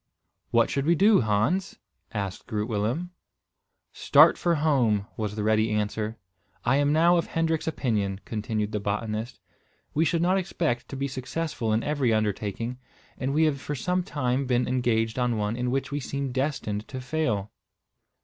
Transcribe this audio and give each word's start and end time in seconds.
"What 0.49 0.71
should 0.71 0.87
we 0.87 0.95
do, 0.95 1.19
Hans?" 1.19 1.77
asked 2.11 2.47
Groot 2.47 2.67
Willem. 2.67 3.11
"Start 3.93 4.35
for 4.35 4.55
home," 4.55 5.05
was 5.15 5.35
the 5.35 5.43
ready 5.43 5.69
answer. 5.69 6.17
"I 6.65 6.77
am 6.77 6.91
now 6.91 7.17
of 7.17 7.27
Hendrik's 7.27 7.67
opinion," 7.67 8.19
continued 8.25 8.71
the 8.71 8.79
botanist. 8.79 9.39
"We 9.93 10.03
should 10.03 10.23
not 10.23 10.39
expect 10.39 10.89
to 10.89 10.95
be 10.95 11.07
successful 11.07 11.71
in 11.71 11.83
every 11.83 12.11
undertaking, 12.11 12.79
and 13.15 13.31
we 13.31 13.43
have 13.43 13.61
for 13.61 13.75
some 13.75 14.01
time 14.01 14.47
been 14.47 14.67
engaged 14.67 15.19
on 15.19 15.37
one 15.37 15.55
in 15.55 15.69
which 15.69 15.91
we 15.91 15.99
seem 15.99 16.31
destined 16.31 16.87
to 16.87 16.99
fail." 16.99 17.51